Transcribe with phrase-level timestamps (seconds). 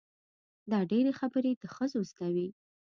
[0.71, 2.47] دا ډېرې خبرې د ښځو زده وي.